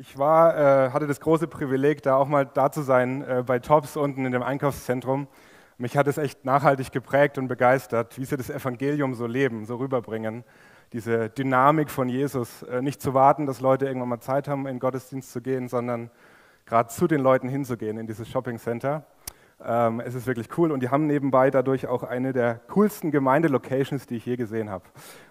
[0.00, 3.58] Ich war, äh, hatte das große Privileg, da auch mal da zu sein äh, bei
[3.58, 5.28] Tops unten in dem Einkaufszentrum.
[5.76, 9.76] Mich hat es echt nachhaltig geprägt und begeistert, wie sie das Evangelium so leben, so
[9.76, 10.42] rüberbringen.
[10.94, 14.76] Diese Dynamik von Jesus, äh, nicht zu warten, dass Leute irgendwann mal Zeit haben, in
[14.76, 16.10] den Gottesdienst zu gehen, sondern
[16.64, 19.04] gerade zu den Leuten hinzugehen in dieses Shopping Center.
[19.62, 24.06] Ähm, es ist wirklich cool und die haben nebenbei dadurch auch eine der coolsten Gemeindelocations,
[24.06, 24.84] die ich je gesehen habe.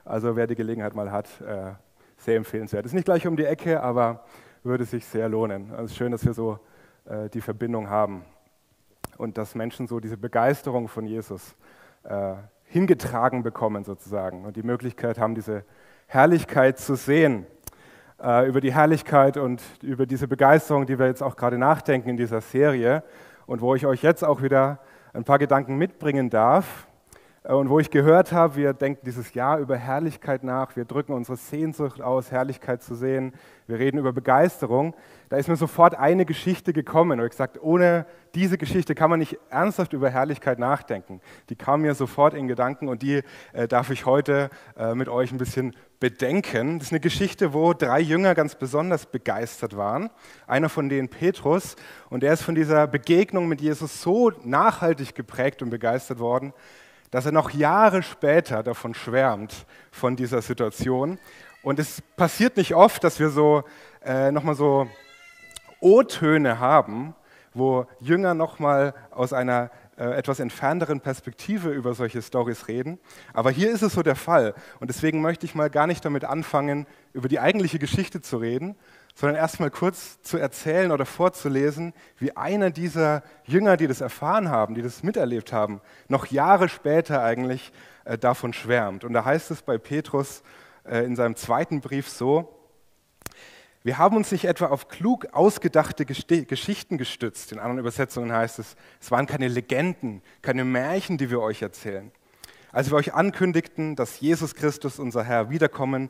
[0.06, 1.72] Also wer die Gelegenheit mal hat, äh,
[2.18, 2.86] sehr empfehlenswert.
[2.86, 4.26] Ist nicht gleich um die Ecke, aber
[4.64, 5.72] würde sich sehr lohnen.
[5.72, 6.60] Also es ist schön, dass wir so
[7.06, 8.24] äh, die Verbindung haben
[9.18, 11.56] und dass Menschen so diese Begeisterung von Jesus
[12.04, 12.36] äh,
[12.66, 15.64] hingetragen bekommen sozusagen und die Möglichkeit haben, diese
[16.08, 17.46] Herrlichkeit zu sehen.
[18.22, 22.18] Äh, über die Herrlichkeit und über diese Begeisterung, die wir jetzt auch gerade nachdenken in
[22.18, 23.02] dieser Serie
[23.46, 24.80] und wo ich euch jetzt auch wieder
[25.14, 26.89] ein paar Gedanken mitbringen darf.
[27.50, 31.14] Äh, und wo ich gehört habe, wir denken dieses Jahr über Herrlichkeit nach, wir drücken
[31.14, 33.34] unsere Sehnsucht aus, Herrlichkeit zu sehen,
[33.68, 34.96] wir reden über Begeisterung,
[35.30, 37.20] da ist mir sofort eine Geschichte gekommen.
[37.20, 41.22] Und ich gesagt, ohne diese Geschichte kann man nicht ernsthaft über Herrlichkeit nachdenken.
[41.50, 43.22] Die kam mir sofort in Gedanken und die
[43.54, 46.80] äh, darf ich heute äh, mit euch ein bisschen bedenken.
[46.80, 50.10] Das ist eine Geschichte, wo drei Jünger ganz besonders begeistert waren.
[50.48, 51.76] Einer von denen Petrus
[52.10, 56.54] und der ist von dieser Begegnung mit Jesus so nachhaltig geprägt und begeistert worden,
[57.12, 61.20] dass er noch Jahre später davon schwärmt, von dieser Situation.
[61.62, 63.64] Und es passiert nicht oft, dass wir so
[64.04, 64.88] äh, nochmal so
[65.82, 67.16] O-Töne haben,
[67.54, 73.00] wo Jünger nochmal aus einer äh, etwas entfernteren Perspektive über solche Stories reden.
[73.34, 74.54] Aber hier ist es so der Fall.
[74.80, 78.76] Und deswegen möchte ich mal gar nicht damit anfangen, über die eigentliche Geschichte zu reden,
[79.20, 84.76] sondern erstmal kurz zu erzählen oder vorzulesen, wie einer dieser Jünger, die das erfahren haben,
[84.76, 87.74] die das miterlebt haben, noch Jahre später eigentlich
[88.06, 89.04] äh, davon schwärmt.
[89.04, 90.42] Und da heißt es bei Petrus
[90.86, 92.56] äh, in seinem zweiten Brief so,
[93.84, 97.52] wir haben uns nicht etwa auf klug ausgedachte Geschichten gestützt.
[97.52, 102.14] In anderen Übersetzungen heißt es, es waren keine Legenden, keine Märchen, die wir euch erzählen.
[102.72, 106.10] Als wir euch ankündigten, dass Jesus Christus, unser Herr, wiederkommen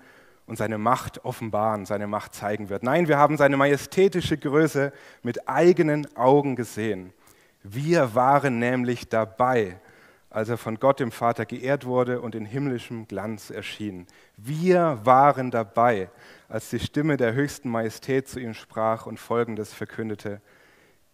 [0.49, 2.81] und seine Macht offenbaren, seine Macht zeigen wird.
[2.81, 7.13] Nein, wir haben seine majestätische Größe mit eigenen Augen gesehen.
[7.61, 9.79] Wir waren nämlich dabei,
[10.31, 14.07] als er von Gott dem Vater geehrt wurde und in himmlischem Glanz erschien.
[14.37, 16.09] Wir waren dabei,
[16.47, 20.41] als die Stimme der höchsten Majestät zu ihm sprach und folgendes verkündete: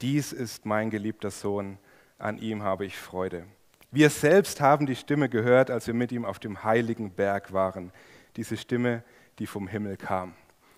[0.02, 1.78] Dies ist mein geliebter Sohn,
[2.17, 3.44] an ihm habe ich Freude.
[3.91, 7.91] Wir selbst haben die Stimme gehört, als wir mit ihm auf dem heiligen Berg waren.
[8.38, 9.03] Diese Stimme,
[9.40, 10.34] die vom Himmel kam.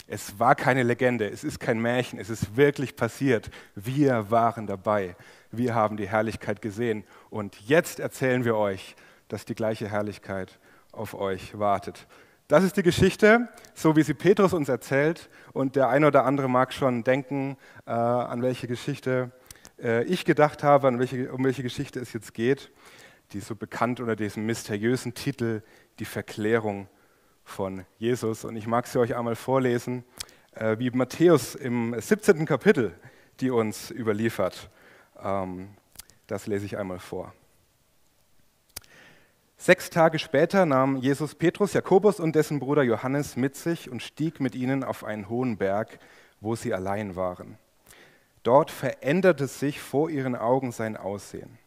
[0.07, 3.49] Es war keine Legende, es ist kein Märchen, es ist wirklich passiert.
[3.75, 5.15] Wir waren dabei,
[5.51, 8.95] wir haben die Herrlichkeit gesehen und jetzt erzählen wir euch,
[9.27, 10.59] dass die gleiche Herrlichkeit
[10.93, 12.07] auf euch wartet.
[12.47, 15.29] Das ist die Geschichte, so wie sie Petrus uns erzählt.
[15.51, 19.31] Und der eine oder andere mag schon denken, äh, an welche Geschichte
[19.81, 22.71] äh, ich gedacht habe, an welche, um welche Geschichte es jetzt geht.
[23.33, 25.61] Die so bekannt unter diesem mysteriösen Titel
[25.99, 26.87] Die Verklärung
[27.47, 28.45] von Jesus.
[28.45, 30.03] Und ich mag sie euch einmal vorlesen,
[30.53, 32.45] äh, wie Matthäus im 17.
[32.45, 32.93] Kapitel
[33.39, 34.69] die uns überliefert.
[35.21, 35.69] Ähm,
[36.27, 37.33] das lese ich einmal vor.
[39.57, 44.39] Sechs Tage später nahm Jesus Petrus, Jakobus und dessen Bruder Johannes mit sich und stieg
[44.39, 45.99] mit ihnen auf einen hohen Berg,
[46.41, 47.57] wo sie allein waren.
[48.43, 51.57] Dort veränderte sich vor ihren Augen sein Aussehen.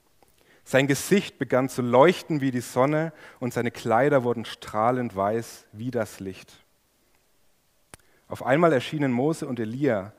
[0.70, 5.90] Sein Gesicht begann zu leuchten wie die Sonne und seine Kleider wurden strahlend weiß wie
[5.90, 6.64] das Licht.
[8.28, 10.12] Auf einmal erschienen Mose und Elia.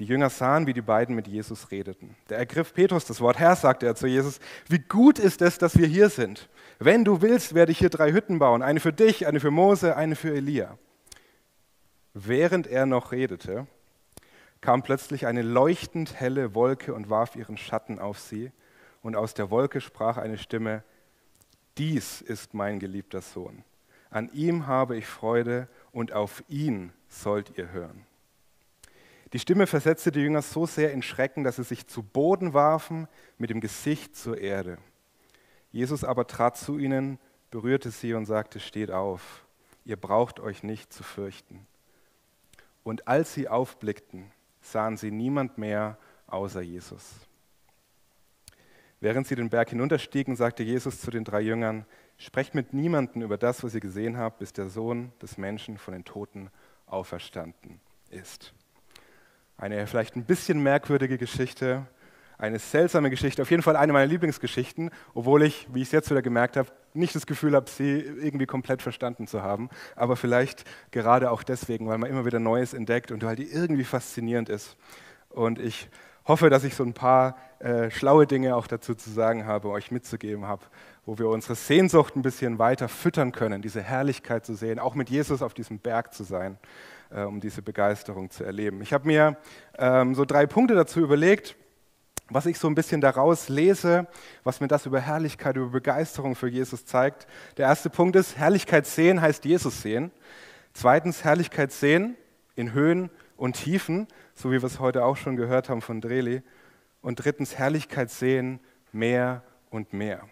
[0.00, 2.16] Die Jünger sahen, wie die beiden mit Jesus redeten.
[2.26, 3.38] Da ergriff Petrus das Wort.
[3.38, 6.48] Herr, sagte er zu Jesus, wie gut ist es, dass wir hier sind.
[6.80, 8.62] Wenn du willst, werde ich hier drei Hütten bauen.
[8.62, 10.76] Eine für dich, eine für Mose, eine für Elia.
[12.14, 13.68] Während er noch redete,
[14.60, 18.50] kam plötzlich eine leuchtend helle Wolke und warf ihren Schatten auf sie
[19.02, 20.82] und aus der Wolke sprach eine Stimme,
[21.76, 23.64] dies ist mein geliebter Sohn.
[24.10, 28.06] An ihm habe ich Freude und auf ihn sollt ihr hören.
[29.32, 33.08] Die Stimme versetzte die Jünger so sehr in Schrecken, dass sie sich zu Boden warfen,
[33.36, 34.78] mit dem Gesicht zur Erde.
[35.70, 37.18] Jesus aber trat zu ihnen,
[37.50, 39.44] berührte sie und sagte, steht auf,
[39.84, 41.66] ihr braucht euch nicht zu fürchten.
[42.82, 47.27] Und als sie aufblickten, sahen sie niemand mehr außer Jesus.
[49.00, 51.86] Während sie den Berg hinunterstiegen, sagte Jesus zu den drei Jüngern,
[52.16, 55.94] sprecht mit niemandem über das, was ihr gesehen habt, bis der Sohn des Menschen von
[55.94, 56.50] den Toten
[56.86, 57.80] auferstanden
[58.10, 58.52] ist.
[59.56, 61.86] Eine vielleicht ein bisschen merkwürdige Geschichte,
[62.38, 66.10] eine seltsame Geschichte, auf jeden Fall eine meiner Lieblingsgeschichten, obwohl ich, wie ich es jetzt
[66.10, 70.64] wieder gemerkt habe, nicht das Gefühl habe, sie irgendwie komplett verstanden zu haben, aber vielleicht
[70.90, 74.76] gerade auch deswegen, weil man immer wieder Neues entdeckt und weil die irgendwie faszinierend ist.
[75.30, 75.88] Und ich
[76.28, 79.90] hoffe, dass ich so ein paar äh, schlaue Dinge auch dazu zu sagen habe, euch
[79.90, 80.62] mitzugeben habe,
[81.06, 85.08] wo wir unsere Sehnsucht ein bisschen weiter füttern können, diese Herrlichkeit zu sehen, auch mit
[85.08, 86.58] Jesus auf diesem Berg zu sein,
[87.10, 88.82] äh, um diese Begeisterung zu erleben.
[88.82, 89.38] Ich habe mir
[89.78, 91.56] ähm, so drei Punkte dazu überlegt,
[92.30, 94.06] was ich so ein bisschen daraus lese,
[94.44, 97.26] was mir das über Herrlichkeit, über Begeisterung für Jesus zeigt.
[97.56, 100.10] Der erste Punkt ist, Herrlichkeit sehen heißt Jesus sehen.
[100.74, 102.16] Zweitens, Herrlichkeit sehen
[102.54, 103.08] in Höhen
[103.38, 106.42] und Tiefen, so wie wir es heute auch schon gehört haben von Dreli.
[107.02, 108.60] Und drittens, Herrlichkeit sehen
[108.92, 110.22] mehr und mehr.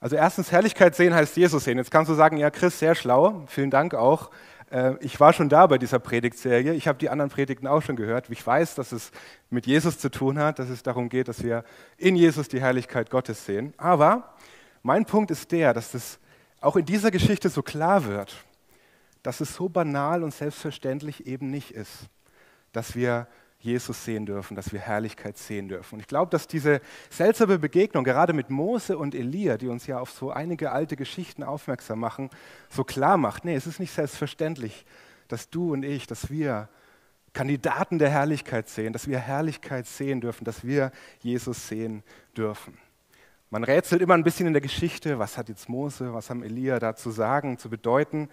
[0.00, 1.76] Also erstens, Herrlichkeit sehen heißt Jesus sehen.
[1.76, 4.30] Jetzt kannst du sagen, ja Chris, sehr schlau, vielen Dank auch.
[4.70, 6.72] Äh, ich war schon da bei dieser Predigtserie.
[6.72, 8.30] Ich habe die anderen Predigten auch schon gehört.
[8.30, 9.12] Ich weiß, dass es
[9.50, 11.64] mit Jesus zu tun hat, dass es darum geht, dass wir
[11.98, 13.74] in Jesus die Herrlichkeit Gottes sehen.
[13.76, 14.34] Aber
[14.82, 16.18] mein Punkt ist der, dass das
[16.62, 18.34] auch in dieser Geschichte so klar wird,
[19.22, 22.08] dass es so banal und selbstverständlich eben nicht ist,
[22.72, 23.26] dass wir
[23.60, 25.96] Jesus sehen dürfen, dass wir Herrlichkeit sehen dürfen.
[25.96, 26.80] Und ich glaube, dass diese
[27.10, 31.42] seltsame Begegnung, gerade mit Mose und Elia, die uns ja auf so einige alte Geschichten
[31.42, 32.30] aufmerksam machen,
[32.70, 34.86] so klar macht, nee, es ist nicht selbstverständlich,
[35.28, 36.70] dass du und ich, dass wir
[37.34, 40.90] Kandidaten der Herrlichkeit sehen, dass wir Herrlichkeit sehen dürfen, dass wir
[41.20, 42.02] Jesus sehen
[42.36, 42.78] dürfen.
[43.50, 46.78] Man rätselt immer ein bisschen in der Geschichte, was hat jetzt Mose, was haben Elia
[46.78, 48.28] da zu sagen, zu bedeuten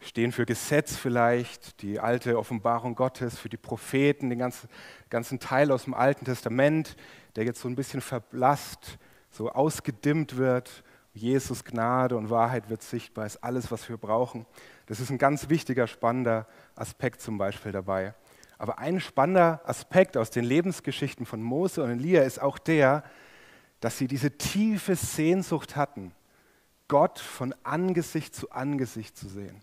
[0.00, 4.68] stehen für Gesetz vielleicht, die alte Offenbarung Gottes, für die Propheten, den ganzen,
[5.10, 6.96] ganzen Teil aus dem Alten Testament,
[7.36, 8.98] der jetzt so ein bisschen verblasst,
[9.30, 10.84] so ausgedimmt wird.
[11.14, 14.46] Jesus Gnade und Wahrheit wird sichtbar, ist alles, was wir brauchen.
[14.86, 16.46] Das ist ein ganz wichtiger, spannender
[16.76, 18.14] Aspekt zum Beispiel dabei.
[18.56, 23.04] Aber ein spannender Aspekt aus den Lebensgeschichten von Mose und Elia ist auch der,
[23.80, 26.12] dass sie diese tiefe Sehnsucht hatten,
[26.88, 29.62] Gott von Angesicht zu Angesicht zu sehen.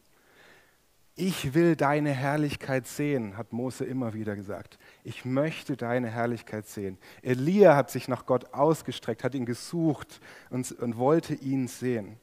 [1.17, 4.77] Ich will deine Herrlichkeit sehen, hat Mose immer wieder gesagt.
[5.05, 6.97] Ich möchte deine Herrlichkeit sehen.
[7.21, 10.19] Elia hat sich nach Gott ausgestreckt, hat ihn gesucht
[10.49, 12.17] und, und wollte ihn sehen.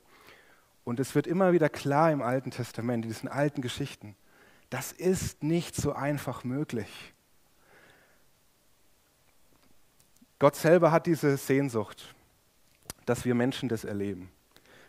[0.84, 4.14] Und es wird immer wieder klar im Alten Testament, in diesen alten Geschichten,
[4.68, 7.14] das ist nicht so einfach möglich.
[10.38, 12.14] Gott selber hat diese Sehnsucht,
[13.06, 14.30] dass wir Menschen das erleben.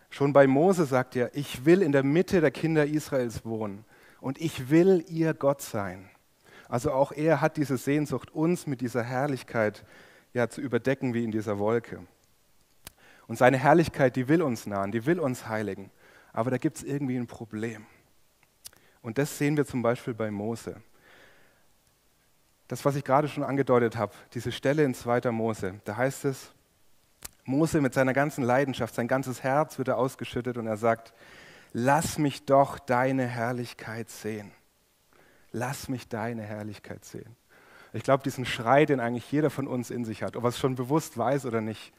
[0.09, 3.85] Schon bei Mose sagt er, ich will in der Mitte der Kinder Israels wohnen
[4.23, 6.09] und ich will ihr Gott sein.
[6.69, 9.83] Also auch er hat diese Sehnsucht, uns mit dieser Herrlichkeit
[10.31, 11.99] ja, zu überdecken wie in dieser Wolke.
[13.27, 15.91] Und seine Herrlichkeit, die will uns nahen, die will uns heiligen.
[16.31, 17.85] Aber da gibt es irgendwie ein Problem.
[19.01, 20.77] Und das sehen wir zum Beispiel bei Mose.
[22.69, 25.31] Das, was ich gerade schon angedeutet habe, diese Stelle in 2.
[25.31, 26.53] Mose, da heißt es,
[27.43, 31.13] Mose mit seiner ganzen Leidenschaft, sein ganzes Herz wird er ausgeschüttet und er sagt,
[31.73, 34.51] lass mich doch deine Herrlichkeit sehen.
[35.51, 37.35] Lass mich deine Herrlichkeit sehen.
[37.91, 40.57] Ich glaube, diesen Schrei, den eigentlich jeder von uns in sich hat, ob er es
[40.57, 41.93] schon bewusst weiß oder nicht,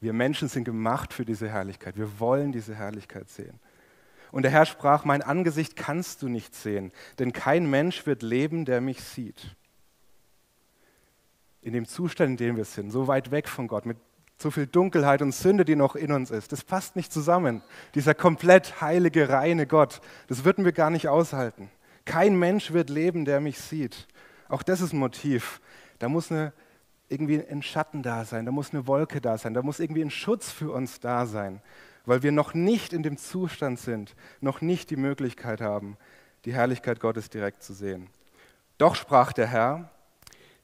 [0.00, 1.96] wir Menschen sind gemacht für diese Herrlichkeit.
[1.96, 3.60] Wir wollen diese Herrlichkeit sehen.
[4.30, 8.64] Und der Herr sprach, mein Angesicht kannst du nicht sehen, denn kein Mensch wird leben,
[8.64, 9.54] der mich sieht.
[11.60, 13.98] In dem Zustand, in dem wir sind, so weit weg von Gott, mit
[14.42, 16.52] so viel Dunkelheit und Sünde, die noch in uns ist.
[16.52, 17.62] Das passt nicht zusammen.
[17.94, 21.70] Dieser komplett heilige, reine Gott, das würden wir gar nicht aushalten.
[22.04, 24.06] Kein Mensch wird leben, der mich sieht.
[24.48, 25.60] Auch das ist ein Motiv.
[25.98, 26.52] Da muss eine,
[27.08, 30.10] irgendwie ein Schatten da sein, da muss eine Wolke da sein, da muss irgendwie ein
[30.10, 31.62] Schutz für uns da sein,
[32.06, 35.96] weil wir noch nicht in dem Zustand sind, noch nicht die Möglichkeit haben,
[36.44, 38.08] die Herrlichkeit Gottes direkt zu sehen.
[38.78, 39.90] Doch sprach der Herr,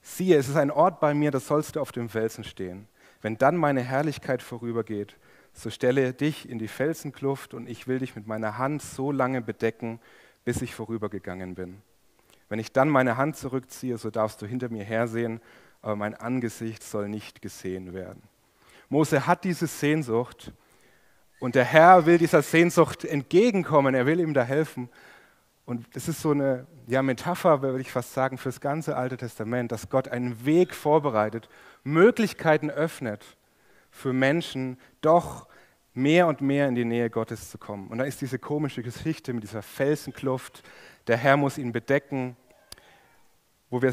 [0.03, 2.89] siehe, es ist ein Ort bei mir, das sollst du auf dem Felsen stehen.
[3.21, 5.17] Wenn dann meine Herrlichkeit vorübergeht,
[5.53, 9.43] so stelle dich in die Felsenkluft und ich will dich mit meiner Hand so lange
[9.43, 10.01] bedecken,
[10.45, 11.83] bis ich vorübergegangen bin.
[12.49, 15.41] Wenn ich dann meine Hand zurückziehe, so darfst du hinter mir hersehen,
[15.83, 18.23] aber mein Angesicht soll nicht gesehen werden.
[18.89, 20.53] Mose hat diese Sehnsucht
[21.41, 24.89] und der Herr will dieser Sehnsucht entgegenkommen, er will ihm da helfen.
[25.69, 29.19] Und das ist so eine ja, Metapher, würde ich fast sagen, für das ganze Alte
[29.19, 31.51] Testament, dass Gott einen Weg vorbereitet,
[31.85, 33.37] Möglichkeiten öffnet
[33.91, 35.47] für Menschen, doch
[35.93, 37.89] mehr und mehr in die Nähe Gottes zu kommen.
[37.89, 40.63] Und da ist diese komische Geschichte mit dieser Felsenkluft,
[41.07, 42.35] der Herr muss ihn bedecken,
[43.69, 43.93] wo wir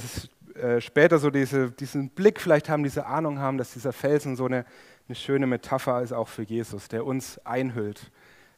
[0.56, 4.46] äh, später so diese, diesen Blick vielleicht haben, diese Ahnung haben, dass dieser Felsen so
[4.46, 4.64] eine,
[5.10, 8.12] eine schöne Metapher ist auch für Jesus, der uns einhüllt,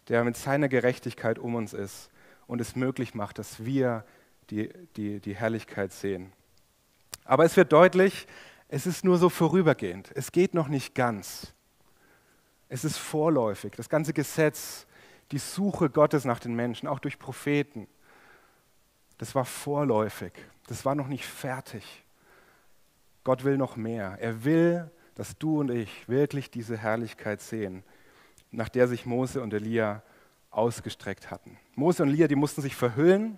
[0.07, 2.11] der mit seiner Gerechtigkeit um uns ist
[2.47, 4.05] und es möglich macht, dass wir
[4.49, 6.31] die, die, die Herrlichkeit sehen.
[7.25, 8.25] Aber es wird deutlich,
[8.69, 10.09] es ist nur so vorübergehend.
[10.15, 11.53] Es geht noch nicht ganz.
[12.69, 13.73] Es ist vorläufig.
[13.75, 14.87] Das ganze Gesetz,
[15.31, 17.87] die Suche Gottes nach den Menschen, auch durch Propheten,
[19.17, 20.33] das war vorläufig.
[20.67, 22.03] Das war noch nicht fertig.
[23.23, 24.17] Gott will noch mehr.
[24.19, 27.83] Er will, dass du und ich wirklich diese Herrlichkeit sehen,
[28.51, 30.03] nach der sich Mose und Elia
[30.51, 31.57] ausgestreckt hatten.
[31.75, 33.37] Mose und Elia, die mussten sich verhüllen,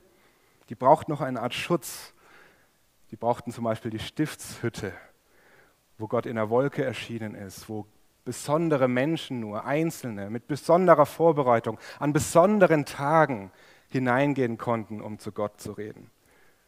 [0.69, 2.13] die brauchten noch eine Art Schutz.
[3.11, 4.93] Die brauchten zum Beispiel die Stiftshütte,
[5.97, 7.87] wo Gott in der Wolke erschienen ist, wo
[8.23, 13.51] besondere Menschen nur, Einzelne, mit besonderer Vorbereitung, an besonderen Tagen
[13.89, 16.11] hineingehen konnten, um zu Gott zu reden.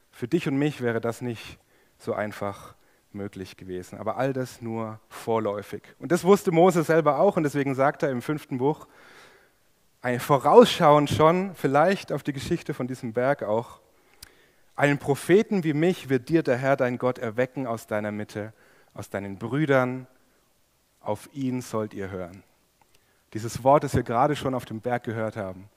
[0.09, 1.59] Für dich und mich wäre das nicht
[1.99, 2.73] so einfach
[3.13, 5.83] möglich gewesen, aber all das nur vorläufig.
[5.99, 8.87] Und das wusste Mose selber auch und deswegen sagt er im fünften Buch,
[10.01, 13.79] ein Vorausschauend schon vielleicht auf die Geschichte von diesem Berg auch,
[14.75, 18.53] einen Propheten wie mich wird dir der Herr dein Gott erwecken aus deiner Mitte,
[18.93, 20.07] aus deinen Brüdern,
[21.01, 22.43] auf ihn sollt ihr hören.
[23.33, 25.69] Dieses Wort, das wir gerade schon auf dem Berg gehört haben,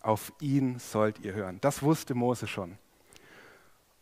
[0.00, 1.58] auf ihn sollt ihr hören.
[1.60, 2.76] Das wusste Mose schon.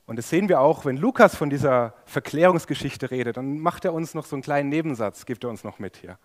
[0.06, 4.14] Und das sehen wir auch, wenn Lukas von dieser Verklärungsgeschichte redet, dann macht er uns
[4.14, 6.18] noch so einen kleinen Nebensatz, gibt er uns noch mit hier.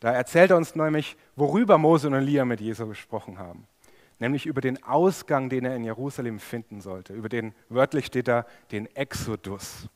[0.00, 3.66] Da erzählt er uns nämlich, worüber Mose und Elia mit Jesus gesprochen haben.
[4.18, 7.12] Nämlich über den Ausgang, den er in Jerusalem finden sollte.
[7.12, 9.88] Über den, wörtlich steht da, den Exodus,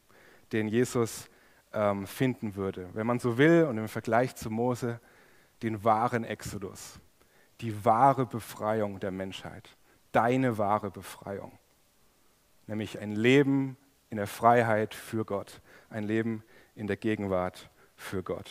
[0.53, 1.29] den Jesus
[1.73, 2.89] ähm, finden würde.
[2.93, 5.01] Wenn man so will und im Vergleich zu Mose,
[5.63, 7.01] den wahren Exodus.
[7.61, 9.77] Die wahre Befreiung der Menschheit.
[10.13, 11.59] Deine wahre Befreiung
[12.67, 13.77] nämlich ein Leben
[14.11, 16.43] in der Freiheit für Gott, ein Leben
[16.75, 18.51] in der Gegenwart für Gott.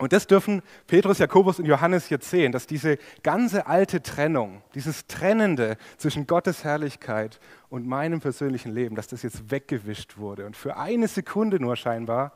[0.00, 5.06] Und das dürfen Petrus, Jakobus und Johannes jetzt sehen, dass diese ganze alte Trennung, dieses
[5.06, 7.38] Trennende zwischen Gottes Herrlichkeit
[7.68, 10.46] und meinem persönlichen Leben, dass das jetzt weggewischt wurde.
[10.46, 12.32] Und für eine Sekunde nur scheinbar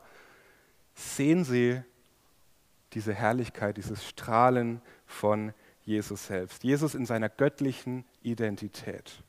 [0.93, 1.81] sehen sie
[2.93, 5.51] diese Herrlichkeit, dieses Strahlen von
[5.85, 6.63] Jesus selbst.
[6.63, 9.23] Jesus in seiner göttlichen Identität.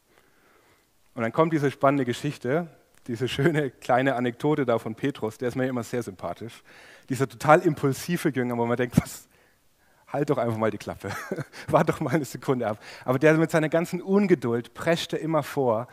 [1.15, 2.69] Und dann kommt diese spannende Geschichte,
[3.07, 6.63] diese schöne kleine Anekdote da von Petrus, der ist mir immer sehr sympathisch.
[7.09, 9.29] Dieser total impulsive Jünger, wo man denkt, was,
[10.09, 11.11] halt doch einfach mal die Klappe,
[11.69, 12.79] warte doch mal eine Sekunde ab.
[13.05, 15.89] Aber der mit seiner ganzen Ungeduld prescht er immer vor.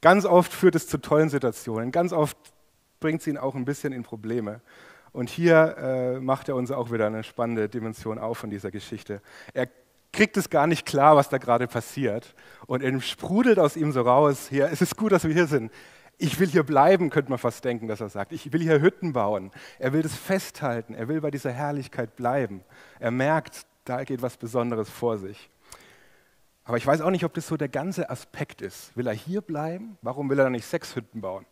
[0.00, 2.36] Ganz oft führt es zu tollen Situationen, ganz oft
[3.00, 4.60] bringt es ihn auch ein bisschen in Probleme.
[5.12, 9.22] Und hier äh, macht er uns auch wieder eine spannende Dimension auf von dieser Geschichte.
[9.54, 9.68] Er
[10.12, 12.34] kriegt es gar nicht klar, was da gerade passiert.
[12.66, 15.72] Und er sprudelt aus ihm so raus, hier, es ist gut, dass wir hier sind.
[16.20, 18.32] Ich will hier bleiben, könnte man fast denken, dass er sagt.
[18.32, 19.52] Ich will hier Hütten bauen.
[19.78, 20.94] Er will das festhalten.
[20.94, 22.64] Er will bei dieser Herrlichkeit bleiben.
[22.98, 25.48] Er merkt, da geht was Besonderes vor sich.
[26.64, 28.94] Aber ich weiß auch nicht, ob das so der ganze Aspekt ist.
[28.96, 29.96] Will er hier bleiben?
[30.02, 31.46] Warum will er dann nicht sechs Hütten bauen?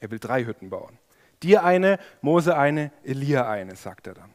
[0.00, 0.98] Er will drei Hütten bauen.
[1.42, 4.30] Dir eine, Mose eine, Elia eine, sagt er dann.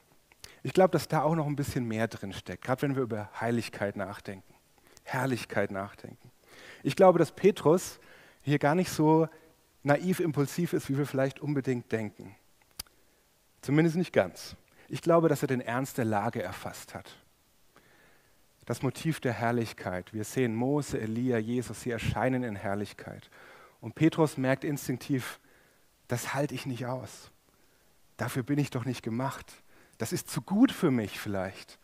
[0.64, 3.30] Ich glaube, dass da auch noch ein bisschen mehr drin steckt, gerade wenn wir über
[3.40, 4.54] Heiligkeit nachdenken,
[5.04, 6.32] Herrlichkeit nachdenken.
[6.84, 8.00] Ich glaube, dass Petrus
[8.44, 9.28] hier gar nicht so
[9.82, 12.36] naiv impulsiv ist, wie wir vielleicht unbedingt denken.
[13.62, 14.56] Zumindest nicht ganz.
[14.88, 17.18] Ich glaube, dass er den Ernst der Lage erfasst hat.
[18.66, 20.14] Das Motiv der Herrlichkeit.
[20.14, 23.30] Wir sehen Mose, Elia, Jesus, sie erscheinen in Herrlichkeit.
[23.82, 25.40] Und Petrus merkt instinktiv,
[26.08, 27.32] das halte ich nicht aus.
[28.18, 29.64] Dafür bin ich doch nicht gemacht
[29.98, 31.80] das ist zu gut für mich vielleicht.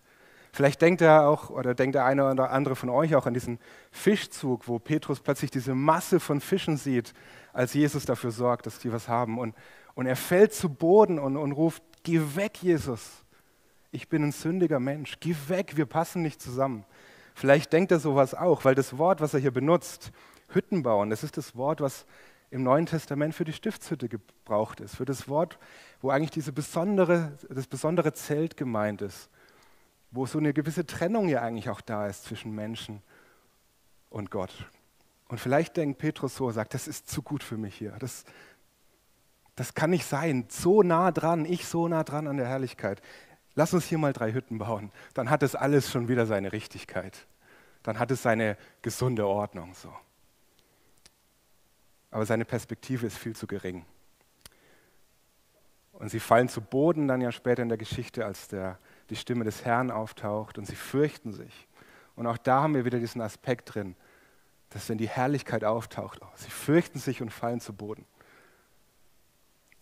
[0.52, 3.60] Vielleicht denkt er auch, oder denkt der eine oder andere von euch auch an diesen
[3.92, 7.14] Fischzug, wo Petrus plötzlich diese Masse von Fischen sieht,
[7.54, 9.38] als Jesus dafür sorgt, dass die was haben.
[9.38, 9.56] Und,
[9.94, 13.24] und er fällt zu Boden und, und ruft, geh weg, Jesus.
[13.92, 15.18] Ich bin ein sündiger Mensch.
[15.20, 16.86] Geh weg, wir passen nicht zusammen.
[17.36, 20.12] Vielleicht denkt er sowas auch, weil das Wort, was er hier benutzt,
[20.50, 22.06] Hütten bauen, das ist das Wort, was
[22.52, 25.60] im Neuen Testament für die Stiftshütte gebraucht ist, für das Wort,
[26.02, 29.30] wo eigentlich diese besondere, das besondere Zelt gemeint ist,
[30.12, 33.02] wo so eine gewisse Trennung ja eigentlich auch da ist zwischen Menschen
[34.10, 34.54] und Gott.
[35.28, 37.92] Und vielleicht denkt Petrus so, sagt, das ist zu gut für mich hier.
[38.00, 38.26] Das,
[39.56, 40.46] das kann nicht sein.
[40.50, 43.02] So nah dran, ich so nah dran an der Herrlichkeit.
[43.54, 44.92] Lass uns hier mal drei Hütten bauen.
[45.14, 47.28] Dann hat es alles schon wieder seine Richtigkeit.
[47.84, 49.94] Dann hat es seine gesunde Ordnung so
[52.12, 53.86] aber seine Perspektive ist viel zu gering.
[55.94, 59.44] Und sie fallen zu Boden dann ja später in der Geschichte, als der, die Stimme
[59.44, 61.68] des Herrn auftaucht und sie fürchten sich.
[62.16, 63.96] Und auch da haben wir wieder diesen Aspekt drin,
[64.70, 68.06] dass wenn die Herrlichkeit auftaucht, oh, sie fürchten sich und fallen zu Boden.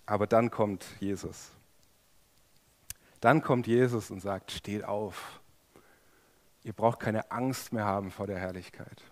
[0.06, 1.52] Aber dann kommt Jesus.
[3.20, 5.42] Dann kommt Jesus und sagt, steht auf.
[6.64, 9.04] Ihr braucht keine Angst mehr haben vor der Herrlichkeit.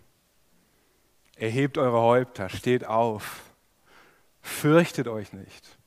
[1.36, 3.43] Erhebt eure Häupter, steht auf,
[4.41, 5.77] fürchtet euch nicht.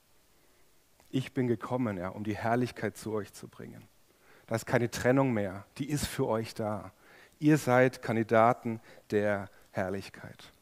[1.11, 3.89] Ich bin gekommen, ja, um die Herrlichkeit zu euch zu bringen.
[4.49, 6.91] Da ist keine Trennung mehr, die ist für euch da.
[7.39, 10.53] Ihr seid Kandidaten der Herrlichkeit.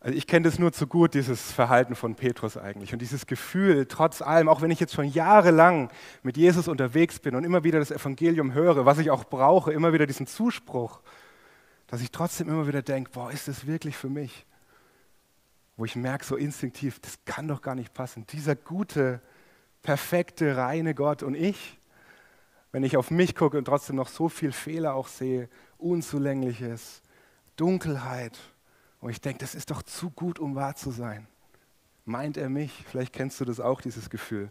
[0.00, 3.86] Also ich kenne das nur zu gut, dieses Verhalten von Petrus eigentlich und dieses Gefühl,
[3.86, 5.90] trotz allem, auch wenn ich jetzt schon jahrelang
[6.22, 9.92] mit Jesus unterwegs bin und immer wieder das Evangelium höre, was ich auch brauche, immer
[9.92, 11.00] wieder diesen Zuspruch,
[11.88, 14.44] dass ich trotzdem immer wieder denke, boah, ist das wirklich für mich?
[15.76, 18.26] Wo ich merke so instinktiv, das kann doch gar nicht passen.
[18.26, 19.20] Dieser gute,
[19.82, 21.77] perfekte, reine Gott und ich,
[22.72, 25.48] wenn ich auf mich gucke und trotzdem noch so viel Fehler auch sehe,
[25.78, 27.02] Unzulängliches,
[27.56, 28.38] Dunkelheit,
[29.00, 31.26] und ich denke, das ist doch zu gut, um wahr zu sein.
[32.04, 32.84] Meint er mich?
[32.88, 34.50] Vielleicht kennst du das auch, dieses Gefühl.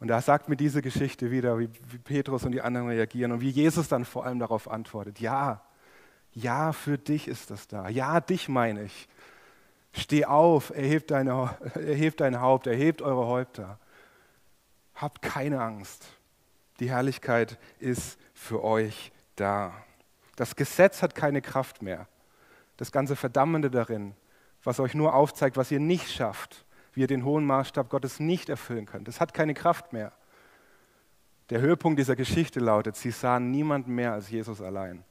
[0.00, 3.40] Und da sagt mir diese Geschichte wieder, wie, wie Petrus und die anderen reagieren und
[3.40, 5.20] wie Jesus dann vor allem darauf antwortet.
[5.20, 5.62] Ja,
[6.34, 7.88] ja, für dich ist das da.
[7.88, 9.08] Ja, dich meine ich.
[9.92, 13.78] Steh auf, erhebt, deine, erhebt dein Haupt, erhebt eure Häupter.
[14.94, 16.04] Habt keine Angst.
[16.82, 19.72] Die Herrlichkeit ist für euch da.
[20.34, 22.08] Das Gesetz hat keine Kraft mehr
[22.76, 24.16] das ganze Verdammende darin,
[24.64, 28.48] was euch nur aufzeigt, was ihr nicht schafft, wie ihr den hohen Maßstab Gottes nicht
[28.48, 29.06] erfüllen könnt.
[29.06, 30.10] Das hat keine Kraft mehr.
[31.50, 35.04] Der Höhepunkt dieser Geschichte lautet, sie sahen niemanden mehr als Jesus allein.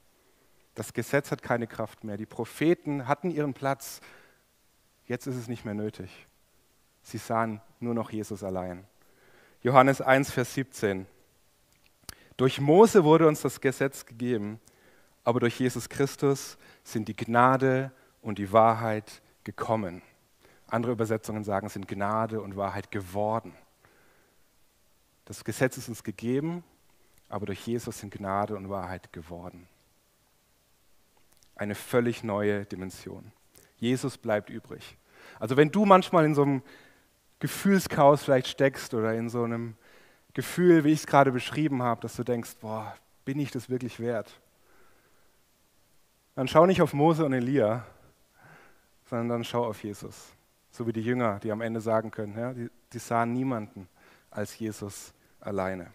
[0.74, 2.18] Das Gesetz hat keine Kraft mehr.
[2.18, 4.02] Die Propheten hatten ihren Platz.
[5.06, 6.26] Jetzt ist es nicht mehr nötig.
[7.00, 8.84] Sie sahen nur noch Jesus allein.
[9.62, 11.06] Johannes 1, Vers 17.
[12.36, 14.60] Durch Mose wurde uns das Gesetz gegeben,
[15.24, 20.02] aber durch Jesus Christus sind die Gnade und die Wahrheit gekommen.
[20.66, 23.54] Andere Übersetzungen sagen, sind Gnade und Wahrheit geworden.
[25.24, 26.64] Das Gesetz ist uns gegeben,
[27.28, 29.68] aber durch Jesus sind Gnade und Wahrheit geworden.
[31.54, 33.32] Eine völlig neue Dimension.
[33.76, 34.96] Jesus bleibt übrig.
[35.38, 36.62] Also wenn du manchmal in so einem
[37.38, 39.76] Gefühlschaos vielleicht steckst oder in so einem
[40.34, 44.00] Gefühl, wie ich es gerade beschrieben habe, dass du denkst, boah, bin ich das wirklich
[44.00, 44.40] wert?
[46.34, 47.84] dann schau nicht auf Mose und Elia,
[49.08, 50.32] sondern dann schau auf Jesus.
[50.70, 53.88] So wie die Jünger, die am Ende sagen können, ja, die, die sahen niemanden
[54.30, 55.92] als Jesus alleine.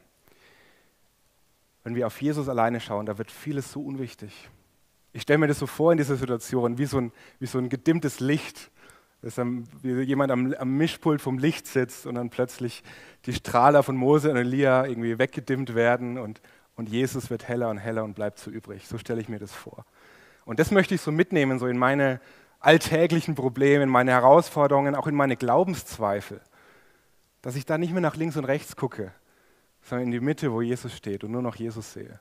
[1.84, 4.50] Wenn wir auf Jesus alleine schauen, da wird vieles so unwichtig.
[5.14, 7.70] Ich stelle mir das so vor in dieser Situation, wie so ein, wie so ein
[7.70, 8.70] gedimmtes Licht,
[9.22, 12.84] dass dann, jemand am, am, Mischpult vom Licht sitzt und dann plötzlich
[13.26, 16.42] die Strahler von Mose und Elia irgendwie weggedimmt werden und,
[16.76, 18.88] und Jesus wird heller und heller und bleibt so übrig.
[18.88, 19.86] So stelle ich mir das vor.
[20.46, 22.22] Und das möchte ich so mitnehmen, so in meine
[22.60, 26.42] alltäglichen Probleme, in meine Herausforderungen, auch in meine Glaubenszweifel.
[27.42, 29.12] Dass ich da nicht mehr nach links und rechts gucke,
[29.82, 32.20] sondern in die Mitte, wo Jesus steht und nur noch Jesus sehe.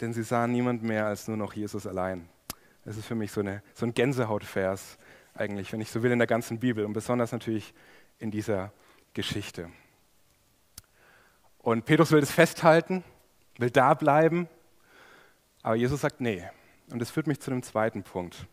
[0.00, 2.28] Denn sie sahen niemand mehr als nur noch Jesus allein.
[2.84, 4.98] Das ist für mich so, eine, so ein Gänsehautvers
[5.34, 7.74] eigentlich, wenn ich so will, in der ganzen Bibel und besonders natürlich
[8.18, 8.72] in dieser
[9.14, 9.70] Geschichte.
[11.58, 13.02] Und Petrus will das festhalten,
[13.58, 14.48] will da bleiben
[15.64, 16.44] aber Jesus sagt, nee.
[16.90, 18.46] Und das führt mich zu einem zweiten Punkt.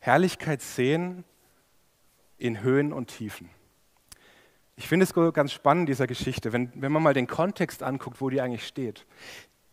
[0.00, 1.24] Herrlichkeit sehen
[2.36, 3.48] in Höhen und Tiefen.
[4.74, 8.28] Ich finde es ganz spannend, dieser Geschichte, wenn, wenn man mal den Kontext anguckt, wo
[8.28, 9.06] die eigentlich steht.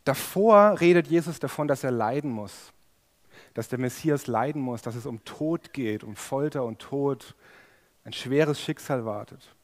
[0.04, 2.72] Davor redet Jesus davon, dass er leiden muss,
[3.54, 7.36] dass der Messias leiden muss, dass es um Tod geht, um Folter und Tod,
[8.04, 9.56] ein schweres Schicksal wartet.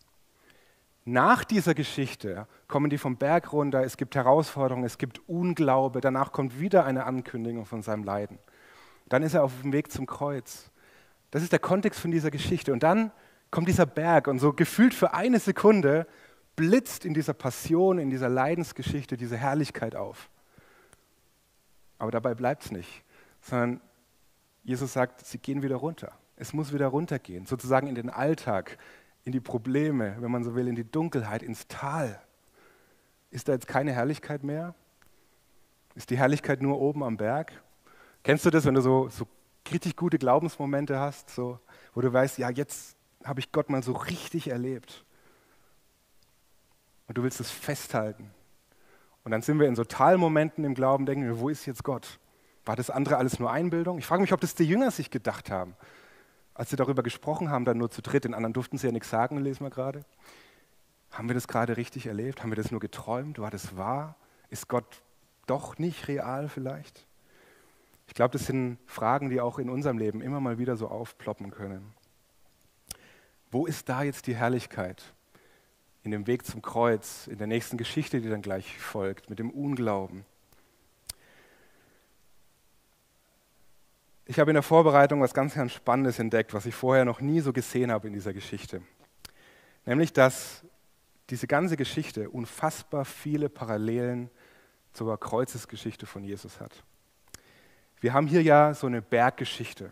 [1.06, 6.32] Nach dieser Geschichte kommen die vom Berg runter, es gibt Herausforderungen, es gibt Unglaube, danach
[6.32, 8.40] kommt wieder eine Ankündigung von seinem Leiden.
[9.08, 10.72] Dann ist er auf dem Weg zum Kreuz.
[11.30, 12.74] Das ist der Kontext von dieser Geschichte.
[12.74, 13.12] Und dann
[13.52, 16.08] kommt dieser Berg und so gefühlt für eine Sekunde
[16.56, 20.30] blitzt in dieser Passion, in dieser Leidensgeschichte diese Herrlichkeit auf.
[22.00, 23.04] Aber dabei bleibt es nicht,
[23.46, 23.80] sondern
[24.64, 26.12] Jesus sagt, sie gehen wieder runter.
[26.36, 28.78] Es muss wieder runtergehen, sozusagen in den Alltag,
[29.24, 32.20] in die Probleme, wenn man so will, in die Dunkelheit, ins Tal.
[33.30, 34.74] Ist da jetzt keine Herrlichkeit mehr?
[35.94, 37.52] Ist die Herrlichkeit nur oben am Berg?
[38.24, 39.28] Kennst du das, wenn du so, so
[39.72, 41.60] richtig gute Glaubensmomente hast, so,
[41.94, 45.06] wo du weißt, ja, jetzt habe ich Gott mal so richtig erlebt.
[47.08, 48.32] Und du willst es festhalten.
[49.24, 52.20] Und dann sind wir in so Talmomenten im Glauben, denken wir, wo ist jetzt Gott?
[52.66, 54.00] War das andere alles nur Einbildung?
[54.00, 55.76] Ich frage mich, ob das die Jünger sich gedacht haben.
[56.54, 59.10] Als sie darüber gesprochen haben, dann nur zu dritt, den anderen durften sie ja nichts
[59.10, 60.06] sagen, lesen wir gerade.
[61.12, 62.42] Haben wir das gerade richtig erlebt?
[62.42, 63.40] Haben wir das nur geträumt?
[63.40, 64.16] War das wahr?
[64.50, 65.02] Ist Gott
[65.46, 67.06] doch nicht real vielleicht?
[68.08, 71.52] Ich glaube, das sind Fragen, die auch in unserem Leben immer mal wieder so aufploppen
[71.52, 71.94] können.
[73.52, 75.14] Wo ist da jetzt die Herrlichkeit?
[76.04, 79.50] In dem Weg zum Kreuz, in der nächsten Geschichte, die dann gleich folgt, mit dem
[79.50, 80.26] Unglauben.
[84.28, 87.42] Ich habe in der Vorbereitung was ganz, ganz Spannendes entdeckt, was ich vorher noch nie
[87.42, 88.82] so gesehen habe in dieser Geschichte.
[89.86, 90.64] Nämlich, dass
[91.30, 94.32] diese ganze Geschichte unfassbar viele Parallelen
[94.94, 96.84] zur Kreuzesgeschichte von Jesus hat.
[98.02, 99.92] Wir haben hier ja so eine Berggeschichte.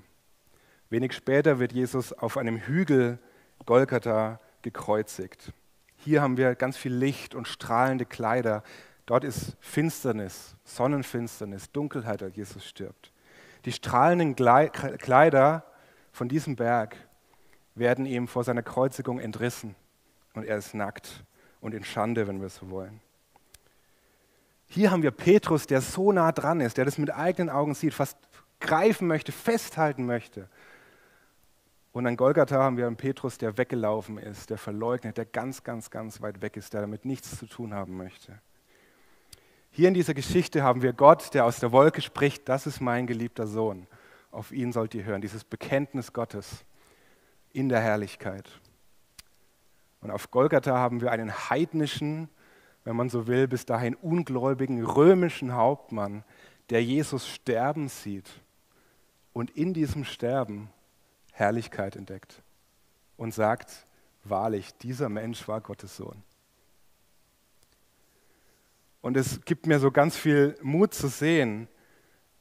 [0.89, 3.19] Wenig später wird Jesus auf einem Hügel
[3.67, 5.53] Golgatha gekreuzigt.
[5.97, 8.63] Hier haben wir ganz viel Licht und strahlende Kleider.
[9.05, 13.12] Dort ist Finsternis, Sonnenfinsternis, Dunkelheit, als Jesus stirbt.
[13.65, 15.63] Die strahlenden Kleider
[16.11, 16.97] von diesem Berg
[17.75, 19.75] werden ihm vor seiner Kreuzigung entrissen
[20.33, 21.23] und er ist nackt
[21.61, 23.01] und in Schande, wenn wir so wollen.
[24.67, 27.93] Hier haben wir Petrus, der so nah dran ist, der das mit eigenen Augen sieht,
[27.93, 28.17] fast
[28.59, 30.49] greifen möchte, festhalten möchte.
[31.91, 35.91] Und an Golgatha haben wir einen Petrus, der weggelaufen ist, der verleugnet, der ganz, ganz,
[35.91, 38.39] ganz weit weg ist, der damit nichts zu tun haben möchte.
[39.75, 43.07] Hier in dieser Geschichte haben wir Gott, der aus der Wolke spricht, das ist mein
[43.07, 43.87] geliebter Sohn.
[44.29, 46.63] Auf ihn sollt ihr hören, dieses Bekenntnis Gottes
[47.53, 48.47] in der Herrlichkeit.
[49.99, 52.29] Und auf Golgatha haben wir einen heidnischen,
[52.83, 56.23] wenn man so will, bis dahin ungläubigen römischen Hauptmann,
[56.69, 58.29] der Jesus sterben sieht
[59.33, 60.69] und in diesem Sterben
[61.31, 62.43] Herrlichkeit entdeckt
[63.17, 63.87] und sagt,
[64.23, 66.21] wahrlich, dieser Mensch war Gottes Sohn.
[69.03, 71.67] Und es gibt mir so ganz viel Mut zu sehen,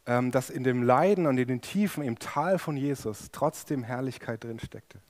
[0.07, 4.45] ähm, dass in dem Leiden und in den Tiefen im Tal von Jesus trotzdem Herrlichkeit
[4.45, 5.01] drin steckte.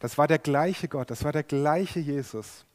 [0.00, 2.66] Das war der gleiche Gott, das war der gleiche Jesus.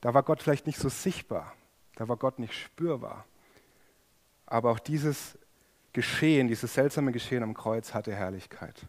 [0.00, 1.52] Da war Gott vielleicht nicht so sichtbar,
[1.96, 3.26] da war Gott nicht spürbar.
[4.46, 5.36] Aber auch dieses
[5.92, 8.86] Geschehen, dieses seltsame Geschehen am Kreuz hatte Herrlichkeit.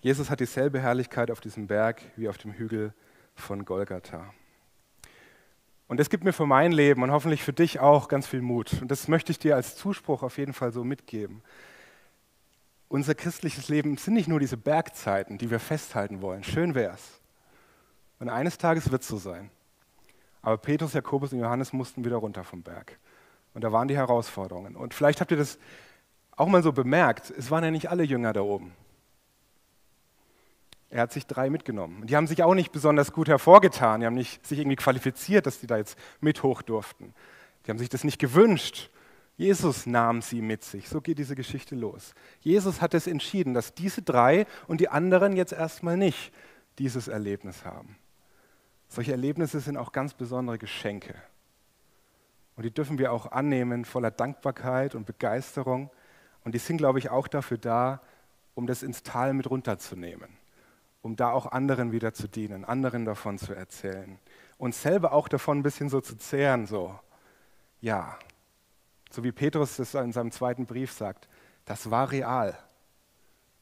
[0.00, 2.94] Jesus hat dieselbe Herrlichkeit auf diesem Berg wie auf dem Hügel
[3.34, 4.32] von Golgatha.
[5.92, 8.80] Und das gibt mir für mein Leben und hoffentlich für dich auch ganz viel Mut.
[8.80, 11.42] Und das möchte ich dir als Zuspruch auf jeden Fall so mitgeben.
[12.88, 16.44] Unser christliches Leben sind nicht nur diese Bergzeiten, die wir festhalten wollen.
[16.44, 17.20] Schön wär's.
[18.20, 19.50] Und eines Tages wird es so sein.
[20.40, 22.98] Aber Petrus, Jakobus und Johannes mussten wieder runter vom Berg.
[23.52, 24.76] Und da waren die Herausforderungen.
[24.76, 25.58] Und vielleicht habt ihr das
[26.30, 27.30] auch mal so bemerkt.
[27.36, 28.72] Es waren ja nicht alle Jünger da oben.
[30.92, 32.02] Er hat sich drei mitgenommen.
[32.02, 34.00] Und die haben sich auch nicht besonders gut hervorgetan.
[34.00, 37.14] Die haben nicht sich irgendwie qualifiziert, dass die da jetzt mit hoch durften.
[37.64, 38.90] Die haben sich das nicht gewünscht.
[39.38, 40.90] Jesus nahm sie mit sich.
[40.90, 42.14] So geht diese Geschichte los.
[42.40, 46.30] Jesus hat es entschieden, dass diese drei und die anderen jetzt erstmal nicht
[46.78, 47.96] dieses Erlebnis haben.
[48.88, 51.14] Solche Erlebnisse sind auch ganz besondere Geschenke.
[52.54, 55.88] Und die dürfen wir auch annehmen voller Dankbarkeit und Begeisterung.
[56.44, 58.02] Und die sind, glaube ich, auch dafür da,
[58.54, 60.41] um das ins Tal mit runterzunehmen
[61.02, 64.18] um da auch anderen wieder zu dienen, anderen davon zu erzählen.
[64.56, 66.98] Und selber auch davon ein bisschen so zu zehren, so,
[67.80, 68.16] ja,
[69.10, 71.28] so wie Petrus das in seinem zweiten Brief sagt,
[71.64, 72.56] das war real.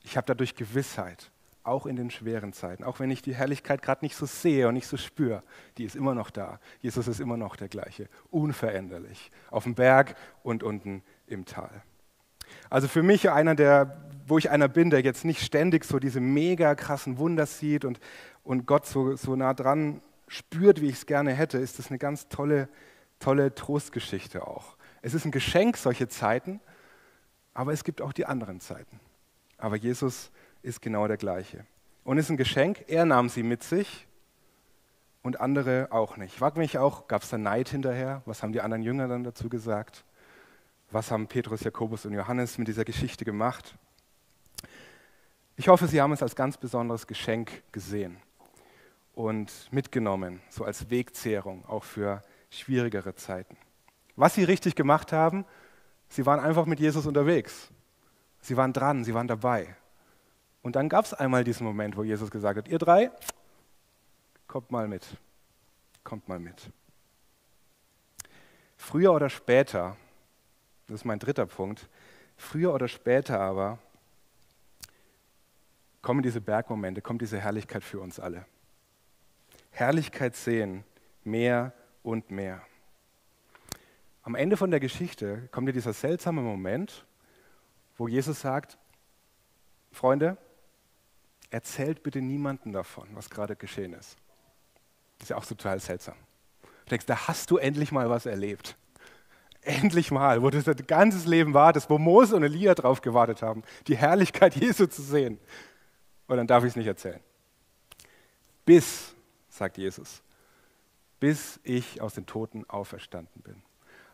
[0.03, 1.31] Ich habe dadurch Gewissheit,
[1.63, 4.75] auch in den schweren Zeiten, auch wenn ich die Herrlichkeit gerade nicht so sehe und
[4.75, 5.43] nicht so spüre,
[5.77, 6.59] die ist immer noch da.
[6.81, 11.83] Jesus ist immer noch der gleiche, unveränderlich, auf dem Berg und unten im Tal.
[12.69, 16.21] Also für mich einer der, wo ich einer bin, der jetzt nicht ständig so diese
[16.21, 18.01] mega krassen Wunder sieht und,
[18.43, 21.99] und Gott so, so nah dran spürt, wie ich es gerne hätte, ist das eine
[21.99, 22.69] ganz tolle,
[23.19, 24.77] tolle Trostgeschichte auch.
[25.03, 26.61] Es ist ein Geschenk, solche Zeiten,
[27.55, 29.01] aber es gibt auch die anderen Zeiten.
[29.59, 30.31] Aber Jesus
[30.63, 31.67] ist genau der gleiche.
[32.05, 34.07] Und es ist ein Geschenk, er nahm sie mit sich
[35.23, 36.35] und andere auch nicht.
[36.35, 38.23] Ich frage mich auch, gab es da Neid hinterher?
[38.25, 40.05] Was haben die anderen Jünger dann dazu gesagt?
[40.91, 43.77] was haben Petrus, Jakobus und Johannes mit dieser Geschichte gemacht.
[45.57, 48.17] Ich hoffe, Sie haben es als ganz besonderes Geschenk gesehen
[49.15, 53.57] und mitgenommen, so als Wegzehrung, auch für schwierigere Zeiten.
[54.17, 55.45] Was Sie richtig gemacht haben,
[56.09, 57.71] Sie waren einfach mit Jesus unterwegs.
[58.41, 59.77] Sie waren dran, Sie waren dabei.
[60.63, 63.11] Und dann gab es einmal diesen Moment, wo Jesus gesagt hat, ihr drei,
[64.47, 65.07] kommt mal mit,
[66.05, 66.71] kommt mal mit.
[68.77, 69.97] Früher oder später
[70.91, 71.89] das ist mein dritter Punkt.
[72.37, 73.79] Früher oder später aber
[76.03, 78.47] kommen diese Bergmomente, kommt diese Herrlichkeit für uns alle.
[79.71, 80.85] Herrlichkeit sehen,
[81.25, 82.63] mehr und mehr.
[84.23, 87.07] Am Ende von der Geschichte kommt dir dieser seltsame Moment,
[87.97, 88.79] wo Jesus sagt,
[89.93, 90.37] Freunde,
[91.51, 94.17] erzählt bitte niemanden davon, was gerade geschehen ist.
[95.19, 96.15] Das ist ja auch total seltsam.
[96.63, 98.77] Du denkst, da hast du endlich mal was erlebt.
[99.63, 103.63] Endlich mal, wo du dein ganzes Leben wartest, wo Mose und Elia drauf gewartet haben,
[103.87, 105.39] die Herrlichkeit Jesu zu sehen.
[106.31, 107.19] Und dann darf ich es nicht erzählen.
[108.65, 109.17] Bis,
[109.49, 110.23] sagt Jesus,
[111.19, 113.61] bis ich aus den Toten auferstanden bin.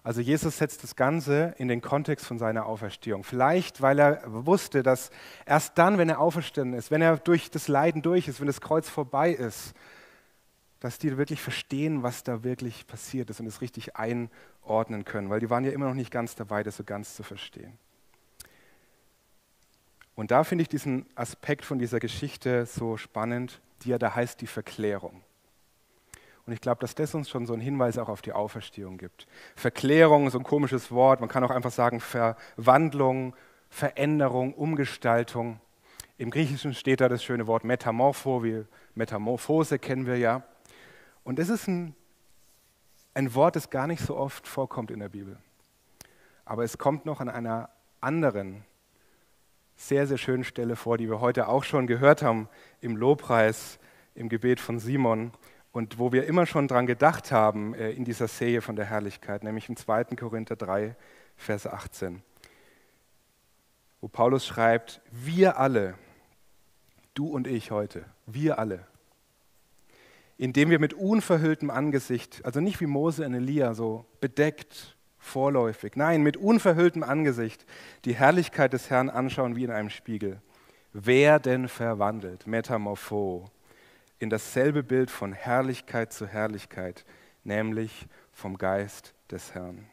[0.03, 3.23] Also Jesus setzt das Ganze in den Kontext von seiner Auferstehung.
[3.23, 5.11] Vielleicht, weil er wusste, dass
[5.45, 8.63] erst dann, wenn er auferstanden ist, wenn er durch das Leiden durch ist, wenn das
[8.63, 9.75] Kreuz vorbei ist,
[10.81, 15.41] dass die wirklich verstehen, was da wirklich passiert ist und es richtig einordnen können, weil
[15.41, 17.79] die waren ja immer noch nicht ganz dabei, das so ganz zu verstehen.
[20.17, 24.41] Und da finde ich diesen Aspekt von dieser Geschichte so spannend, die ja da heißt
[24.41, 25.23] die Verklärung.
[26.47, 29.27] Und ich glaube, dass das uns schon so einen Hinweis auch auf die Auferstehung gibt.
[29.57, 31.21] Verklärung ist so ein komisches Wort.
[31.21, 33.35] Man kann auch einfach sagen Verwandlung,
[33.69, 35.61] Veränderung, Umgestaltung.
[36.19, 40.45] Im Griechischen steht da das schöne Wort Metamorpho, wie Metamorphose kennen wir ja.
[41.25, 41.95] Und das ist ein,
[43.13, 45.37] ein Wort, das gar nicht so oft vorkommt in der Bibel.
[46.45, 47.69] Aber es kommt noch an einer
[48.01, 48.65] anderen,
[49.77, 52.49] sehr, sehr schönen Stelle vor, die wir heute auch schon gehört haben
[52.81, 53.79] im Lobpreis,
[54.15, 55.33] im Gebet von Simon
[55.73, 59.45] und wo wir immer schon dran gedacht haben äh, in dieser Serie von der Herrlichkeit,
[59.45, 60.05] nämlich im 2.
[60.17, 60.97] Korinther 3,
[61.37, 62.23] Vers 18,
[64.01, 65.95] wo Paulus schreibt, wir alle,
[67.13, 68.87] du und ich heute, wir alle,
[70.39, 74.96] indem wir mit unverhülltem Angesicht, also nicht wie Mose und Elia, so bedeckt,
[75.27, 77.67] vorläufig, nein, mit unverhülltem Angesicht
[78.05, 80.41] die Herrlichkeit des Herrn anschauen wie in einem Spiegel,
[80.93, 83.51] werden verwandelt, Metamorpho,
[84.19, 87.05] in dasselbe Bild von Herrlichkeit zu Herrlichkeit,
[87.45, 89.87] nämlich vom Geist des Herrn.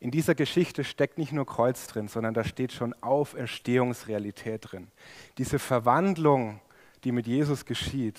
[0.00, 4.88] In dieser Geschichte steckt nicht nur Kreuz drin, sondern da steht schon Auferstehungsrealität drin.
[5.38, 6.60] Diese Verwandlung,
[7.04, 8.18] die mit Jesus geschieht,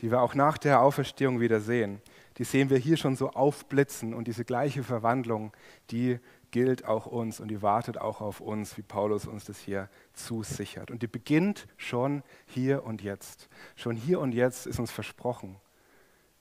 [0.00, 2.00] die wir auch nach der Auferstehung wieder sehen,
[2.40, 5.52] die sehen wir hier schon so aufblitzen und diese gleiche Verwandlung,
[5.90, 6.18] die
[6.50, 10.90] gilt auch uns und die wartet auch auf uns, wie Paulus uns das hier zusichert.
[10.90, 13.50] Und die beginnt schon hier und jetzt.
[13.76, 15.56] Schon hier und jetzt ist uns versprochen,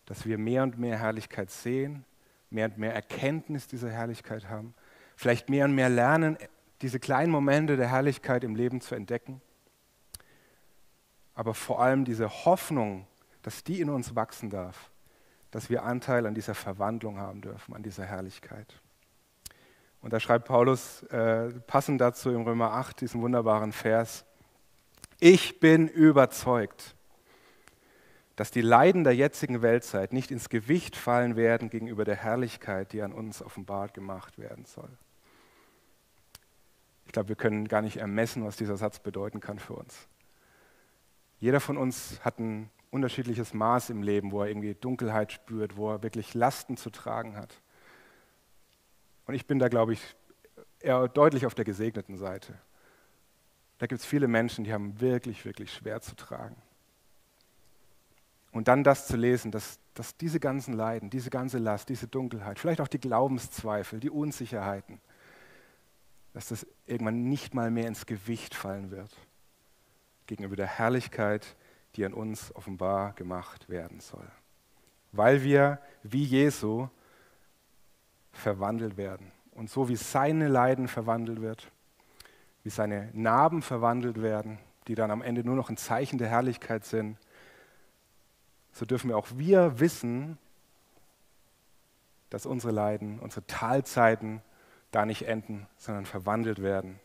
[0.05, 2.05] dass wir mehr und mehr Herrlichkeit sehen,
[2.49, 4.75] mehr und mehr Erkenntnis dieser Herrlichkeit haben,
[5.17, 6.37] vielleicht mehr und mehr lernen,
[6.81, 9.41] diese kleinen Momente der Herrlichkeit im Leben zu entdecken.
[11.33, 13.05] Aber vor allem diese Hoffnung,
[13.41, 14.88] dass die in uns wachsen darf,
[15.51, 18.79] dass wir Anteil an dieser Verwandlung haben dürfen, an dieser Herrlichkeit.
[20.01, 24.25] Und da schreibt Paulus äh, passend dazu im Römer 8 diesen wunderbaren Vers,
[25.19, 26.95] ich bin überzeugt,
[28.37, 33.01] dass die Leiden der jetzigen Weltzeit nicht ins Gewicht fallen werden gegenüber der Herrlichkeit, die
[33.01, 34.89] an uns offenbart gemacht werden soll.
[37.05, 40.07] Ich glaube, wir können gar nicht ermessen, was dieser Satz bedeuten kann für uns.
[41.39, 45.91] Jeder von uns hat ein unterschiedliches Maß im Leben, wo er irgendwie Dunkelheit spürt, wo
[45.91, 47.61] er wirklich Lasten zu tragen hat.
[49.25, 50.15] Und ich bin da, glaube ich,
[50.79, 52.57] eher deutlich auf der gesegneten Seite.
[53.77, 56.55] Da gibt es viele Menschen, die haben wirklich, wirklich schwer zu tragen.
[58.51, 62.57] Und dann das zu lesen, dass, dass diese ganzen Leiden, diese ganze Last, diese Dunkelheit,
[62.57, 64.99] vielleicht auch die Glaubenszweifel, die Unsicherheiten,
[66.33, 69.15] dass das irgendwann nicht mal mehr ins Gewicht fallen wird
[70.25, 71.55] gegenüber der Herrlichkeit,
[71.95, 74.27] die an uns offenbar gemacht werden soll.
[75.11, 76.87] Weil wir wie Jesu
[78.31, 79.31] verwandelt werden.
[79.51, 81.71] Und so wie seine Leiden verwandelt wird,
[82.63, 86.85] wie seine Narben verwandelt werden, die dann am Ende nur noch ein Zeichen der Herrlichkeit
[86.85, 87.17] sind,
[88.71, 90.37] so dürfen wir auch wir wissen,
[92.29, 94.41] dass unsere Leiden, unsere Talzeiten
[94.91, 96.99] da nicht enden, sondern verwandelt werden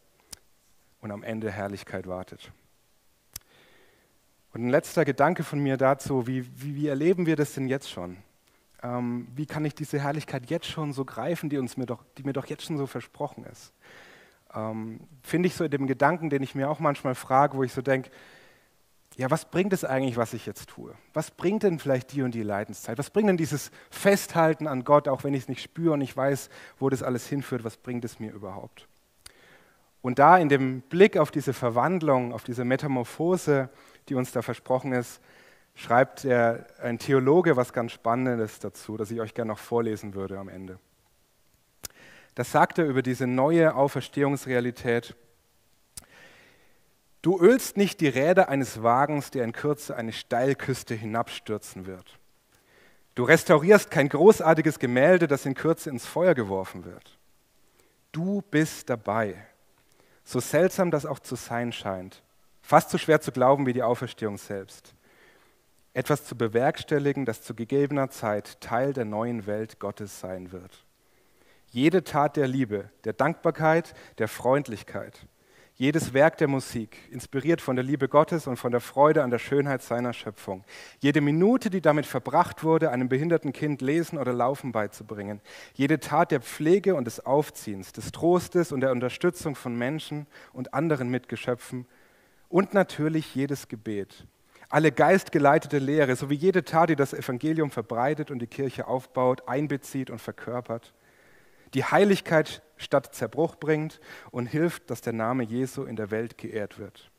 [1.00, 2.52] und am Ende Herrlichkeit wartet.
[4.54, 7.90] Und ein letzter Gedanke von mir dazu, wie, wie, wie erleben wir das denn jetzt
[7.90, 8.16] schon?
[8.84, 12.22] ähm, wie kann ich diese Herrlichkeit jetzt schon so greifen, die, uns mir, doch, die
[12.22, 13.72] mir doch jetzt schon so versprochen ist.
[14.54, 17.72] Ähm, Finde ich so in dem Gedanken, den ich mir auch manchmal frage, wo ich
[17.72, 18.10] so denke,
[19.16, 20.92] ja, was bringt es eigentlich, was ich jetzt tue?
[21.14, 22.98] Was bringt denn vielleicht die und die Leidenszeit?
[22.98, 26.14] Was bringt denn dieses Festhalten an Gott, auch wenn ich es nicht spüre und ich
[26.16, 28.86] weiß, wo das alles hinführt, was bringt es mir überhaupt?
[30.02, 33.70] Und da in dem Blick auf diese Verwandlung, auf diese Metamorphose,
[34.08, 35.20] die uns da versprochen ist,
[35.74, 40.38] schreibt der, ein Theologe was ganz Spannendes dazu, das ich euch gerne noch vorlesen würde
[40.38, 40.78] am Ende.
[42.34, 45.14] Das sagt er über diese neue Auferstehungsrealität.
[47.22, 52.18] Du ölst nicht die Räder eines Wagens, der in Kürze eine Steilküste hinabstürzen wird.
[53.14, 57.18] Du restaurierst kein großartiges Gemälde, das in Kürze ins Feuer geworfen wird.
[58.10, 59.36] Du bist dabei.
[60.24, 62.22] So seltsam das auch zu sein scheint.
[62.66, 64.94] Fast so schwer zu glauben wie die Auferstehung selbst
[65.96, 70.84] etwas zu bewerkstelligen, das zu gegebener Zeit Teil der neuen Welt Gottes sein wird.
[71.70, 75.28] Jede Tat der Liebe, der Dankbarkeit, der Freundlichkeit,
[75.76, 79.40] Jedes Werk der Musik, inspiriert von der Liebe Gottes und von der Freude an der
[79.40, 80.62] Schönheit seiner Schöpfung.
[81.00, 85.40] Jede Minute, die damit verbracht wurde, einem behinderten Kind Lesen oder Laufen beizubringen.
[85.72, 90.74] Jede Tat der Pflege und des Aufziehens, des Trostes und der Unterstützung von Menschen und
[90.74, 91.88] anderen Mitgeschöpfen.
[92.54, 94.28] Und natürlich jedes Gebet.
[94.68, 100.08] Alle geistgeleitete Lehre, sowie jede Tat, die das Evangelium verbreitet und die Kirche aufbaut, einbezieht
[100.08, 100.94] und verkörpert
[101.74, 106.78] die Heiligkeit statt Zerbruch bringt und hilft, dass der Name Jesu in der Welt geehrt
[106.78, 107.10] wird.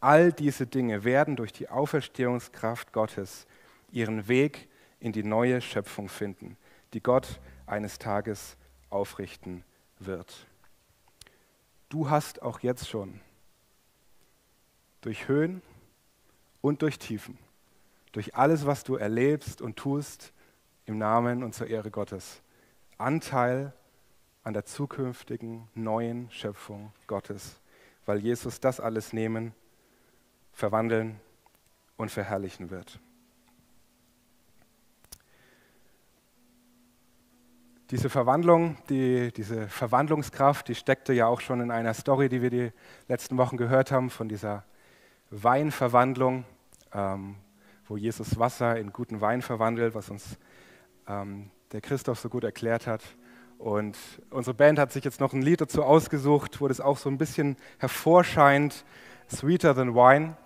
[0.00, 3.46] All diese Dinge werden durch die Auferstehungskraft Gottes
[3.90, 4.68] ihren Weg
[5.00, 6.56] in die neue Schöpfung finden,
[6.92, 8.56] die Gott eines Tages
[8.90, 9.64] aufrichten
[9.98, 10.46] wird.
[11.88, 13.20] Du hast auch jetzt schon
[15.02, 15.60] durch Höhen
[16.62, 17.38] und durch Tiefen,
[18.12, 20.32] durch alles, was du erlebst und tust,
[20.86, 22.42] im Namen und zur Ehre Gottes,
[22.98, 23.72] Anteil
[24.42, 27.60] an der zukünftigen neuen Schöpfung Gottes,
[28.06, 29.54] weil Jesus das alles nehmen,
[30.52, 31.20] verwandeln
[31.96, 32.98] und verherrlichen wird.
[37.90, 42.50] Diese Verwandlung, die, diese Verwandlungskraft, die steckte ja auch schon in einer Story, die wir
[42.50, 42.72] die
[43.06, 44.64] letzten Wochen gehört haben, von dieser
[45.32, 46.44] Weinverwandlung,
[46.92, 47.36] ähm,
[47.86, 50.38] wo Jesus Wasser in guten Wein verwandelt, was uns
[51.08, 53.02] ähm, der Christoph so gut erklärt hat.
[53.56, 53.96] Und
[54.30, 57.16] unsere Band hat sich jetzt noch ein Lied dazu ausgesucht, wo das auch so ein
[57.16, 58.84] bisschen hervorscheint,
[59.30, 60.36] Sweeter Than Wine.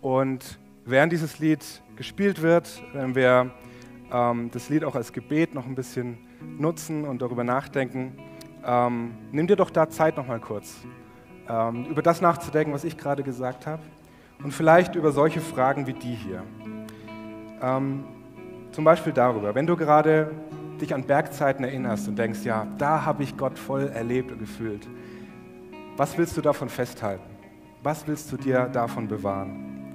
[0.00, 3.52] Und während dieses Lied gespielt wird, werden wir
[4.10, 6.18] ähm, das Lied auch als Gebet noch ein bisschen
[6.58, 8.18] nutzen und darüber nachdenken.
[8.64, 10.78] Ähm, nimm dir doch da Zeit noch mal kurz,
[11.48, 13.82] ähm, über das nachzudenken, was ich gerade gesagt habe.
[14.42, 16.42] Und vielleicht über solche Fragen wie die hier.
[17.62, 18.04] Ähm,
[18.72, 20.30] zum Beispiel darüber, wenn du gerade
[20.80, 24.86] dich an Bergzeiten erinnerst und denkst, ja, da habe ich Gott voll erlebt und gefühlt.
[25.96, 27.30] Was willst du davon festhalten?
[27.82, 29.94] Was willst du dir davon bewahren?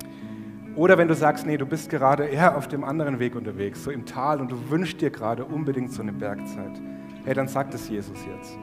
[0.76, 3.92] Oder wenn du sagst, nee, du bist gerade eher auf dem anderen Weg unterwegs, so
[3.92, 6.82] im Tal und du wünschst dir gerade unbedingt so eine Bergzeit,
[7.26, 8.58] hey, dann sagt es Jesus jetzt.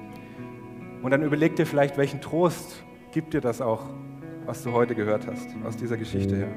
[1.02, 3.82] Und dann überleg dir vielleicht, welchen Trost gibt dir das auch,
[4.48, 6.48] was du heute gehört hast, aus dieser Geschichte her.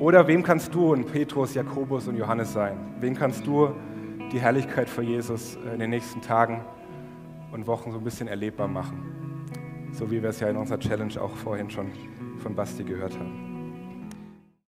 [0.00, 2.76] Oder wem kannst du und Petrus, Jakobus und Johannes sein?
[2.98, 3.70] Wem kannst du
[4.32, 6.64] die Herrlichkeit vor Jesus in den nächsten Tagen
[7.52, 9.86] und Wochen so ein bisschen erlebbar machen?
[9.92, 11.86] So wie wir es ja in unserer Challenge auch vorhin schon
[12.38, 13.47] von Basti gehört haben.